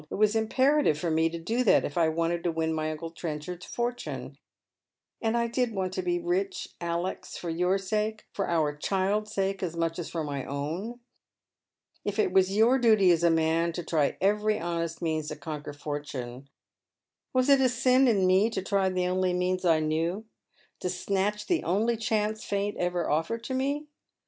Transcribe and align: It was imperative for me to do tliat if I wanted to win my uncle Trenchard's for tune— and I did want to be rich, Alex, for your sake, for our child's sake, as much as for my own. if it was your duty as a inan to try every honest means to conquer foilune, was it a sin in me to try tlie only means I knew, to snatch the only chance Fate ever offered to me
It 0.09 0.15
was 0.15 0.35
imperative 0.35 0.97
for 0.97 1.11
me 1.11 1.29
to 1.29 1.37
do 1.37 1.63
tliat 1.63 1.83
if 1.83 1.95
I 1.95 2.09
wanted 2.09 2.43
to 2.45 2.51
win 2.51 2.73
my 2.73 2.89
uncle 2.89 3.11
Trenchard's 3.11 3.67
for 3.67 3.91
tune— 3.91 4.39
and 5.21 5.37
I 5.37 5.45
did 5.45 5.75
want 5.75 5.93
to 5.93 6.01
be 6.01 6.17
rich, 6.17 6.69
Alex, 6.81 7.37
for 7.37 7.51
your 7.51 7.77
sake, 7.77 8.25
for 8.33 8.47
our 8.49 8.75
child's 8.75 9.31
sake, 9.31 9.61
as 9.61 9.75
much 9.75 9.99
as 9.99 10.09
for 10.09 10.23
my 10.23 10.43
own. 10.43 11.01
if 12.03 12.17
it 12.17 12.31
was 12.31 12.57
your 12.57 12.79
duty 12.79 13.11
as 13.11 13.23
a 13.23 13.29
inan 13.29 13.75
to 13.75 13.83
try 13.83 14.17
every 14.19 14.59
honest 14.59 15.03
means 15.03 15.27
to 15.27 15.35
conquer 15.35 15.71
foilune, 15.71 16.47
was 17.31 17.47
it 17.47 17.61
a 17.61 17.69
sin 17.69 18.07
in 18.07 18.25
me 18.25 18.49
to 18.49 18.63
try 18.63 18.89
tlie 18.89 19.07
only 19.07 19.33
means 19.33 19.65
I 19.65 19.81
knew, 19.81 20.25
to 20.79 20.89
snatch 20.89 21.45
the 21.45 21.63
only 21.63 21.95
chance 21.95 22.43
Fate 22.43 22.75
ever 22.79 23.07
offered 23.07 23.43
to 23.43 23.53
me 23.53 23.85